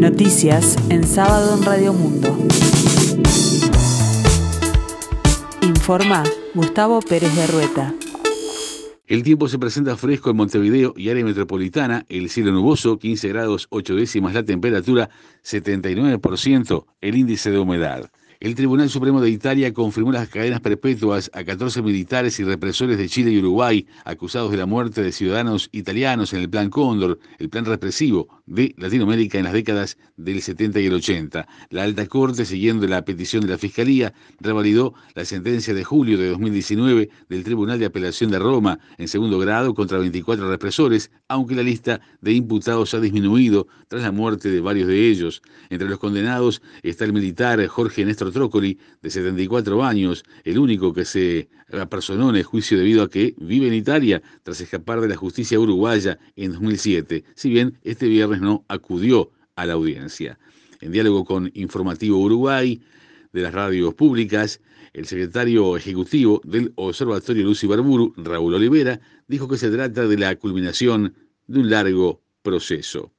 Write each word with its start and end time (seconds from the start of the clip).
Noticias 0.00 0.78
en 0.88 1.06
sábado 1.06 1.58
en 1.58 1.62
Radio 1.62 1.92
Mundo. 1.92 2.34
Informa 5.60 6.24
Gustavo 6.54 7.00
Pérez 7.02 7.36
de 7.36 7.46
Rueta. 7.46 7.94
El 9.06 9.22
tiempo 9.22 9.46
se 9.46 9.58
presenta 9.58 9.98
fresco 9.98 10.30
en 10.30 10.36
Montevideo 10.36 10.94
y 10.96 11.10
área 11.10 11.22
metropolitana, 11.22 12.06
el 12.08 12.30
cielo 12.30 12.50
nuboso, 12.50 12.98
15 12.98 13.28
grados 13.28 13.66
8 13.68 13.94
décimas, 13.94 14.32
la 14.32 14.42
temperatura 14.42 15.10
79%, 15.44 16.86
el 17.02 17.16
índice 17.16 17.50
de 17.50 17.58
humedad. 17.58 18.10
El 18.40 18.54
Tribunal 18.54 18.88
Supremo 18.88 19.20
de 19.20 19.28
Italia 19.28 19.74
confirmó 19.74 20.12
las 20.12 20.30
cadenas 20.30 20.62
perpetuas 20.62 21.30
a 21.34 21.44
14 21.44 21.82
militares 21.82 22.40
y 22.40 22.44
represores 22.44 22.96
de 22.96 23.06
Chile 23.06 23.32
y 23.32 23.38
Uruguay 23.38 23.86
acusados 24.06 24.50
de 24.50 24.56
la 24.56 24.64
muerte 24.64 25.02
de 25.02 25.12
ciudadanos 25.12 25.68
italianos 25.72 26.32
en 26.32 26.40
el 26.40 26.48
Plan 26.48 26.70
Cóndor, 26.70 27.18
el 27.38 27.50
plan 27.50 27.66
represivo 27.66 28.42
de 28.46 28.74
Latinoamérica 28.78 29.36
en 29.36 29.44
las 29.44 29.52
décadas 29.52 29.98
del 30.16 30.40
70 30.40 30.80
y 30.80 30.86
el 30.86 30.94
80. 30.94 31.46
La 31.68 31.82
Alta 31.82 32.06
Corte, 32.06 32.46
siguiendo 32.46 32.86
la 32.86 33.04
petición 33.04 33.42
de 33.42 33.48
la 33.48 33.58
Fiscalía, 33.58 34.14
revalidó 34.40 34.94
la 35.14 35.26
sentencia 35.26 35.74
de 35.74 35.84
julio 35.84 36.16
de 36.16 36.30
2019 36.30 37.10
del 37.28 37.44
Tribunal 37.44 37.78
de 37.78 37.84
Apelación 37.84 38.30
de 38.30 38.38
Roma 38.38 38.78
en 38.96 39.08
segundo 39.08 39.38
grado 39.38 39.74
contra 39.74 39.98
24 39.98 40.48
represores, 40.48 41.10
aunque 41.28 41.54
la 41.54 41.62
lista 41.62 42.00
de 42.22 42.32
imputados 42.32 42.94
ha 42.94 43.00
disminuido 43.00 43.66
tras 43.88 44.00
la 44.00 44.12
muerte 44.12 44.50
de 44.50 44.62
varios 44.62 44.88
de 44.88 45.10
ellos. 45.10 45.42
Entre 45.68 45.90
los 45.90 45.98
condenados 45.98 46.62
está 46.82 47.04
el 47.04 47.12
militar 47.12 47.66
Jorge 47.66 48.02
Néstor 48.06 48.29
Trócoli, 48.32 48.78
de 49.02 49.10
74 49.10 49.84
años, 49.84 50.24
el 50.44 50.58
único 50.58 50.92
que 50.92 51.04
se 51.04 51.48
apersonó 51.72 52.30
en 52.30 52.36
el 52.36 52.44
juicio 52.44 52.78
debido 52.78 53.02
a 53.02 53.10
que 53.10 53.34
vive 53.38 53.68
en 53.68 53.74
Italia 53.74 54.22
tras 54.42 54.60
escapar 54.60 55.00
de 55.00 55.08
la 55.08 55.16
justicia 55.16 55.58
uruguaya 55.58 56.18
en 56.36 56.52
2007, 56.52 57.24
si 57.34 57.50
bien 57.50 57.78
este 57.82 58.06
viernes 58.08 58.40
no 58.40 58.64
acudió 58.68 59.30
a 59.56 59.66
la 59.66 59.74
audiencia. 59.74 60.38
En 60.80 60.92
diálogo 60.92 61.24
con 61.24 61.50
Informativo 61.54 62.18
Uruguay, 62.18 62.80
de 63.32 63.42
las 63.42 63.54
radios 63.54 63.94
públicas, 63.94 64.60
el 64.92 65.06
secretario 65.06 65.76
ejecutivo 65.76 66.40
del 66.44 66.72
Observatorio 66.76 67.44
Lucy 67.44 67.66
Barburu, 67.66 68.12
Raúl 68.16 68.54
Olivera, 68.54 69.00
dijo 69.28 69.46
que 69.46 69.56
se 69.56 69.70
trata 69.70 70.06
de 70.06 70.18
la 70.18 70.34
culminación 70.36 71.14
de 71.46 71.60
un 71.60 71.70
largo 71.70 72.22
proceso. 72.42 73.12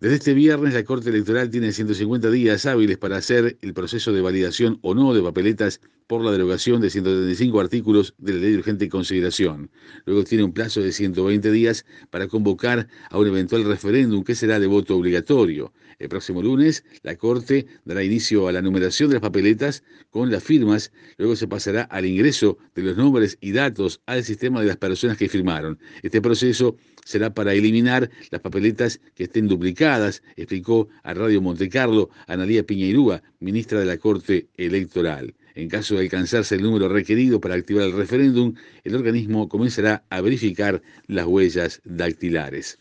Desde 0.00 0.14
este 0.14 0.32
viernes, 0.32 0.72
la 0.72 0.82
Corte 0.82 1.10
Electoral 1.10 1.50
tiene 1.50 1.72
150 1.72 2.30
días 2.30 2.64
hábiles 2.64 2.96
para 2.96 3.18
hacer 3.18 3.58
el 3.60 3.74
proceso 3.74 4.12
de 4.12 4.22
validación 4.22 4.78
o 4.80 4.94
no 4.94 5.12
de 5.12 5.22
papeletas 5.22 5.82
por 6.10 6.24
la 6.24 6.32
derogación 6.32 6.80
de 6.80 6.90
135 6.90 7.60
artículos 7.60 8.14
de 8.18 8.32
la 8.32 8.40
Ley 8.40 8.50
de 8.50 8.58
Urgente 8.58 8.88
Consideración. 8.88 9.70
Luego 10.06 10.24
tiene 10.24 10.42
un 10.42 10.52
plazo 10.52 10.80
de 10.80 10.90
120 10.90 11.52
días 11.52 11.86
para 12.10 12.26
convocar 12.26 12.88
a 13.10 13.16
un 13.16 13.28
eventual 13.28 13.62
referéndum 13.62 14.24
que 14.24 14.34
será 14.34 14.58
de 14.58 14.66
voto 14.66 14.96
obligatorio. 14.96 15.72
El 16.00 16.08
próximo 16.08 16.42
lunes, 16.42 16.82
la 17.04 17.14
Corte 17.14 17.66
dará 17.84 18.02
inicio 18.02 18.48
a 18.48 18.52
la 18.52 18.60
numeración 18.60 19.08
de 19.08 19.14
las 19.14 19.22
papeletas 19.22 19.84
con 20.10 20.32
las 20.32 20.42
firmas, 20.42 20.90
luego 21.16 21.36
se 21.36 21.46
pasará 21.46 21.82
al 21.82 22.04
ingreso 22.04 22.58
de 22.74 22.82
los 22.82 22.96
nombres 22.96 23.38
y 23.40 23.52
datos 23.52 24.00
al 24.06 24.24
sistema 24.24 24.62
de 24.62 24.66
las 24.66 24.78
personas 24.78 25.16
que 25.16 25.28
firmaron. 25.28 25.78
Este 26.02 26.20
proceso 26.20 26.74
será 27.04 27.32
para 27.32 27.54
eliminar 27.54 28.10
las 28.32 28.40
papeletas 28.40 29.00
que 29.14 29.24
estén 29.24 29.46
duplicadas, 29.46 30.24
explicó 30.34 30.88
a 31.04 31.14
Radio 31.14 31.40
Montecarlo 31.40 32.10
Analía 32.26 32.66
Piñeirúa, 32.66 33.22
ministra 33.38 33.78
de 33.78 33.86
la 33.86 33.96
Corte 33.96 34.48
Electoral. 34.56 35.36
En 35.60 35.68
caso 35.68 35.94
de 35.94 36.00
alcanzarse 36.00 36.54
el 36.54 36.62
número 36.62 36.88
requerido 36.88 37.38
para 37.38 37.54
activar 37.54 37.84
el 37.84 37.92
referéndum, 37.92 38.54
el 38.82 38.94
organismo 38.94 39.46
comenzará 39.46 40.06
a 40.08 40.22
verificar 40.22 40.80
las 41.06 41.26
huellas 41.26 41.82
dactilares. 41.84 42.78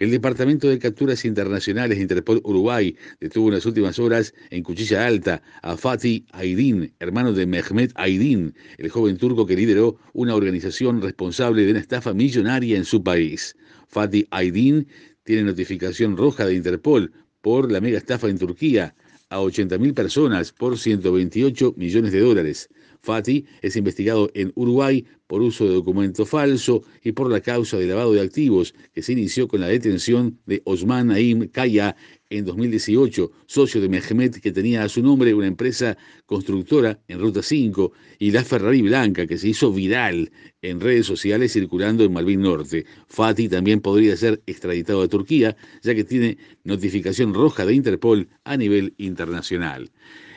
El 0.00 0.10
Departamento 0.10 0.66
de 0.66 0.78
Capturas 0.78 1.26
Internacionales 1.26 1.98
de 1.98 2.02
Interpol 2.02 2.40
Uruguay 2.42 2.96
detuvo 3.20 3.48
en 3.48 3.54
las 3.56 3.66
últimas 3.66 3.98
horas 3.98 4.32
en 4.48 4.62
Cuchilla 4.62 5.06
Alta 5.06 5.42
a 5.60 5.76
Fatih 5.76 6.24
Aydin, 6.32 6.94
hermano 7.00 7.34
de 7.34 7.44
Mehmet 7.44 7.92
Aydin, 7.96 8.54
el 8.78 8.88
joven 8.88 9.18
turco 9.18 9.44
que 9.44 9.54
lideró 9.54 9.98
una 10.14 10.34
organización 10.34 11.02
responsable 11.02 11.66
de 11.66 11.72
una 11.72 11.80
estafa 11.80 12.14
millonaria 12.14 12.78
en 12.78 12.86
su 12.86 13.02
país. 13.04 13.54
Fatih 13.88 14.26
Aydin 14.30 14.88
tiene 15.24 15.42
notificación 15.42 16.16
roja 16.16 16.46
de 16.46 16.54
Interpol 16.54 17.12
por 17.42 17.70
la 17.70 17.82
mega 17.82 17.98
estafa 17.98 18.30
en 18.30 18.38
Turquía 18.38 18.94
a 19.32 19.40
80.000 19.40 19.94
personas 19.94 20.52
por 20.52 20.78
128 20.78 21.74
millones 21.76 22.12
de 22.12 22.20
dólares. 22.20 22.68
Fati 23.00 23.44
es 23.62 23.74
investigado 23.74 24.30
en 24.34 24.52
Uruguay 24.54 25.04
por 25.26 25.42
uso 25.42 25.64
de 25.64 25.74
documento 25.74 26.24
falso 26.24 26.82
y 27.02 27.12
por 27.12 27.30
la 27.30 27.40
causa 27.40 27.76
de 27.76 27.86
lavado 27.86 28.12
de 28.12 28.20
activos 28.20 28.74
que 28.92 29.02
se 29.02 29.12
inició 29.12 29.48
con 29.48 29.60
la 29.60 29.66
detención 29.66 30.38
de 30.46 30.62
Osman 30.64 31.08
Naim 31.08 31.48
Kaya 31.48 31.96
en 32.38 32.46
2018, 32.46 33.30
socio 33.46 33.80
de 33.80 33.88
Mehmet 33.88 34.40
que 34.40 34.52
tenía 34.52 34.82
a 34.82 34.88
su 34.88 35.02
nombre 35.02 35.34
una 35.34 35.46
empresa 35.46 35.96
constructora 36.24 36.98
en 37.08 37.20
Ruta 37.20 37.42
5 37.42 37.92
y 38.18 38.30
la 38.30 38.42
Ferrari 38.42 38.80
Blanca 38.80 39.26
que 39.26 39.36
se 39.36 39.48
hizo 39.48 39.70
viral 39.70 40.32
en 40.62 40.80
redes 40.80 41.06
sociales 41.06 41.52
circulando 41.52 42.04
en 42.04 42.12
Malvin 42.12 42.40
Norte. 42.40 42.86
Fati 43.08 43.48
también 43.48 43.80
podría 43.80 44.16
ser 44.16 44.42
extraditado 44.46 45.02
a 45.02 45.08
Turquía 45.08 45.56
ya 45.82 45.94
que 45.94 46.04
tiene 46.04 46.38
notificación 46.64 47.34
roja 47.34 47.66
de 47.66 47.74
Interpol 47.74 48.28
a 48.44 48.56
nivel 48.56 48.94
internacional. 48.96 49.90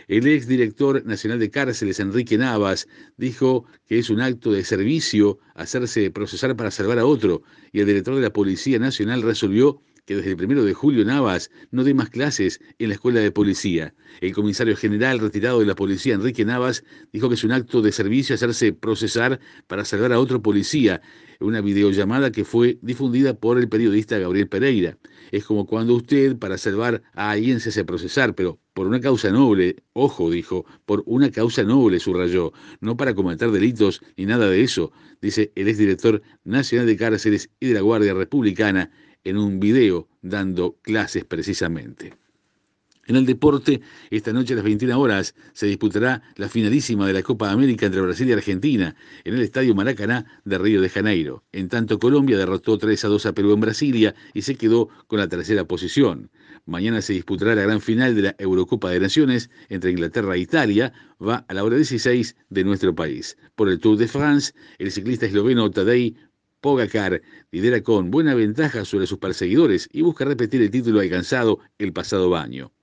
El 0.08 0.28
exdirector 0.28 1.04
nacional 1.06 1.40
de 1.40 1.50
cárceles, 1.50 2.00
Enrique 2.00 2.38
Navas, 2.38 2.88
dijo 3.18 3.66
que 3.88 3.98
es 3.98 4.10
un 4.12 4.22
acto 4.22 4.52
de 4.52 4.64
servicio 4.64 5.40
hacerse 5.56 6.12
procesar 6.12 6.56
para 6.56 6.70
salvar 6.70 7.00
a 7.00 7.06
otro, 7.06 7.42
y 7.72 7.80
el 7.80 7.88
director 7.88 8.14
de 8.14 8.22
la 8.22 8.32
Policía 8.32 8.78
Nacional 8.78 9.24
resolvió 9.24 9.82
que 10.06 10.16
desde 10.16 10.32
el 10.32 10.38
primero 10.38 10.64
de 10.64 10.74
julio 10.74 11.04
Navas 11.04 11.50
no 11.72 11.84
dé 11.84 11.94
más 11.94 12.10
clases 12.10 12.60
en 12.80 12.90
la 12.90 12.96
escuela 12.96 13.20
de 13.20 13.32
policía. 13.32 13.94
El 14.22 14.34
comisario 14.34 14.76
general 14.76 15.20
retirado 15.20 15.60
de 15.60 15.66
la 15.66 15.76
policía, 15.76 16.14
Enrique 16.14 16.46
Navas, 16.46 16.84
dijo 17.12 17.28
que 17.28 17.36
es 17.36 17.44
un 17.44 17.52
acto 17.52 17.82
de 17.82 17.92
servicio 17.92 18.36
hacerse 18.36 18.74
procesar 18.74 19.40
para 19.68 19.86
salvar 19.86 20.14
a 20.14 20.20
otro 20.20 20.42
policía 20.42 21.02
una 21.40 21.62
videollamada 21.62 22.32
que 22.32 22.46
fue 22.46 22.78
difundida 22.82 23.34
por 23.34 23.58
el 23.58 23.68
periodista 23.68 24.18
Gabriel 24.18 24.48
Pereira. 24.48 24.98
Es 25.32 25.44
como 25.44 25.66
cuando 25.66 25.96
usted, 25.96 26.38
para 26.38 26.58
salvar 26.58 27.02
a 27.14 27.32
alguien, 27.32 27.60
se 27.60 27.70
hace 27.70 27.84
procesar, 27.84 28.36
pero 28.36 28.60
por 28.74 28.88
una 28.88 29.00
causa 29.00 29.32
noble, 29.32 29.78
ojo, 29.94 30.30
dijo, 30.30 30.66
por 30.86 31.04
una 31.06 31.32
causa 31.32 31.64
noble, 31.64 32.00
subrayó, 32.00 32.54
no 32.80 32.96
para 32.96 33.14
cometer 33.14 33.52
delitos 33.52 34.02
ni 34.18 34.26
nada 34.26 34.50
de 34.50 34.64
eso, 34.64 34.92
dice 35.22 35.52
el 35.56 35.68
exdirector 35.68 36.22
nacional 36.44 36.88
de 36.88 36.98
cárceles 36.98 37.50
y 37.60 37.68
de 37.68 37.74
la 37.74 37.82
Guardia 37.82 38.14
Republicana 38.14 38.92
en 39.26 39.38
un 39.38 39.60
video 39.60 40.08
dando 40.22 40.78
clases 40.82 41.26
precisamente. 41.26 42.14
En 43.08 43.16
el 43.16 43.28
deporte, 43.28 43.82
esta 44.10 44.34
noche 44.34 44.54
a 44.54 44.56
las 44.56 44.66
21 44.66 45.00
horas 45.00 45.36
se 45.54 45.68
disputará 45.68 46.24
la 46.38 46.50
finalísima 46.50 47.06
de 47.06 47.14
la 47.14 47.22
Copa 47.22 47.52
América 47.52 47.86
entre 47.86 48.02
Brasil 48.02 48.28
y 48.28 48.34
Argentina 48.34 48.96
en 49.24 49.36
el 49.36 49.42
Estadio 49.42 49.76
Maracaná 49.76 50.42
de 50.44 50.58
Río 50.58 50.82
de 50.82 50.90
Janeiro. 50.90 51.44
En 51.52 51.70
tanto, 51.70 52.00
Colombia 52.00 52.36
derrotó 52.36 52.80
3 52.80 53.06
a 53.06 53.08
2 53.10 53.28
a 53.28 53.34
Perú 53.34 53.54
en 53.54 53.60
Brasilia 53.60 54.16
y 54.34 54.42
se 54.42 54.56
quedó 54.56 54.90
con 55.06 55.20
la 55.20 55.28
tercera 55.28 55.66
posición. 55.66 56.32
Mañana 56.66 57.00
se 57.00 57.14
disputará 57.14 57.54
la 57.54 57.62
gran 57.62 57.80
final 57.80 58.16
de 58.16 58.24
la 58.24 58.36
Eurocopa 58.40 58.90
de 58.90 59.00
Naciones 59.00 59.52
entre 59.70 59.92
Inglaterra 59.92 60.36
e 60.36 60.40
Italia. 60.40 60.92
Va 61.22 61.46
a 61.48 61.54
la 61.54 61.64
hora 61.64 61.76
16 61.76 62.36
de 62.50 62.64
nuestro 62.64 62.96
país. 62.96 63.38
Por 63.54 63.70
el 63.70 63.80
Tour 63.80 63.98
de 63.98 64.08
France, 64.08 64.54
el 64.80 64.92
ciclista 64.92 65.28
esloveno 65.28 65.70
Tadej 65.70 66.16
Pogacar 66.66 67.22
lidera 67.52 67.84
con 67.84 68.10
buena 68.10 68.34
ventaja 68.34 68.86
sobre 68.86 69.06
sus 69.06 69.20
perseguidores 69.20 69.88
y 69.94 70.02
busca 70.02 70.26
repetir 70.26 70.64
el 70.64 70.72
título 70.72 71.00
alcanzado 71.00 71.60
el 71.78 71.94
pasado 71.94 72.36
año. 72.36 72.74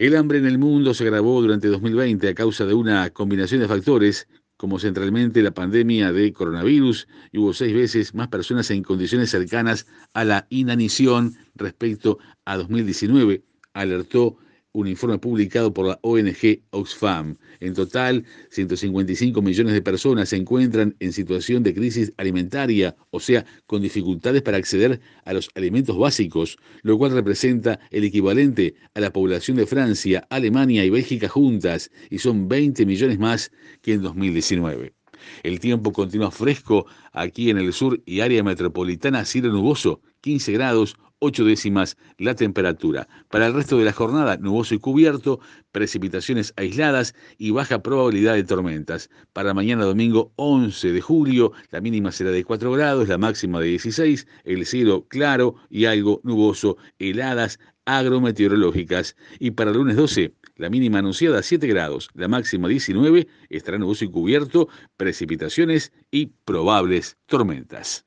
El 0.00 0.16
hambre 0.16 0.38
en 0.38 0.46
el 0.46 0.58
mundo 0.58 0.92
se 0.92 1.04
agravó 1.04 1.40
durante 1.40 1.68
2020 1.68 2.28
a 2.28 2.34
causa 2.34 2.66
de 2.66 2.74
una 2.74 3.08
combinación 3.10 3.60
de 3.60 3.68
factores, 3.68 4.26
como 4.56 4.80
centralmente 4.80 5.40
la 5.40 5.52
pandemia 5.52 6.10
de 6.10 6.32
coronavirus, 6.32 7.06
y 7.30 7.38
hubo 7.38 7.54
seis 7.54 7.74
veces 7.74 8.12
más 8.12 8.26
personas 8.26 8.72
en 8.72 8.82
condiciones 8.82 9.30
cercanas 9.30 9.86
a 10.12 10.24
la 10.24 10.48
inanición 10.50 11.36
respecto 11.54 12.18
a 12.44 12.56
2019, 12.56 13.44
alertó 13.72 14.36
un 14.76 14.88
informe 14.88 15.18
publicado 15.18 15.72
por 15.72 15.86
la 15.86 15.98
ONG 16.02 16.60
Oxfam. 16.70 17.38
En 17.60 17.72
total, 17.72 18.24
155 18.50 19.40
millones 19.40 19.72
de 19.72 19.80
personas 19.80 20.28
se 20.28 20.36
encuentran 20.36 20.94
en 21.00 21.14
situación 21.14 21.62
de 21.62 21.72
crisis 21.72 22.12
alimentaria, 22.18 22.94
o 23.10 23.18
sea, 23.18 23.46
con 23.66 23.80
dificultades 23.80 24.42
para 24.42 24.58
acceder 24.58 25.00
a 25.24 25.32
los 25.32 25.48
alimentos 25.54 25.96
básicos, 25.96 26.58
lo 26.82 26.98
cual 26.98 27.12
representa 27.12 27.80
el 27.90 28.04
equivalente 28.04 28.74
a 28.92 29.00
la 29.00 29.10
población 29.14 29.56
de 29.56 29.66
Francia, 29.66 30.26
Alemania 30.28 30.84
y 30.84 30.90
Bélgica 30.90 31.26
juntas, 31.26 31.90
y 32.10 32.18
son 32.18 32.46
20 32.46 32.84
millones 32.84 33.18
más 33.18 33.50
que 33.80 33.94
en 33.94 34.02
2019. 34.02 34.95
El 35.42 35.60
tiempo 35.60 35.92
continúa 35.92 36.30
fresco 36.30 36.86
aquí 37.12 37.50
en 37.50 37.58
el 37.58 37.72
sur 37.72 38.00
y 38.06 38.20
área 38.20 38.42
metropolitana, 38.42 39.24
cielo 39.24 39.50
nuboso, 39.50 40.00
15 40.20 40.52
grados 40.52 40.96
8 41.18 41.44
décimas 41.44 41.96
la 42.18 42.34
temperatura. 42.34 43.08
Para 43.30 43.46
el 43.46 43.54
resto 43.54 43.78
de 43.78 43.84
la 43.84 43.92
jornada, 43.92 44.36
nuboso 44.36 44.74
y 44.74 44.78
cubierto, 44.78 45.40
precipitaciones 45.72 46.52
aisladas 46.56 47.14
y 47.38 47.50
baja 47.52 47.82
probabilidad 47.82 48.34
de 48.34 48.44
tormentas. 48.44 49.08
Para 49.32 49.54
mañana 49.54 49.84
domingo 49.84 50.32
11 50.36 50.92
de 50.92 51.00
julio, 51.00 51.52
la 51.70 51.80
mínima 51.80 52.12
será 52.12 52.30
de 52.30 52.44
4 52.44 52.70
grados, 52.72 53.08
la 53.08 53.18
máxima 53.18 53.60
de 53.60 53.68
16, 53.68 54.26
el 54.44 54.66
cielo 54.66 55.06
claro 55.08 55.56
y 55.70 55.86
algo 55.86 56.20
nuboso, 56.22 56.76
heladas 56.98 57.58
agrometeorológicas. 57.86 59.16
Y 59.38 59.52
para 59.52 59.70
el 59.70 59.78
lunes 59.78 59.96
12, 59.96 60.34
la 60.56 60.68
mínima 60.68 60.98
anunciada 60.98 61.42
7 61.42 61.66
grados, 61.66 62.10
la 62.14 62.28
máxima 62.28 62.68
19, 62.68 63.26
estará 63.48 63.78
nuboso 63.78 64.04
y 64.04 64.10
cubierto, 64.10 64.68
precipitaciones 64.96 65.92
y 66.10 66.26
probables 66.44 67.16
tormentas. 67.26 68.04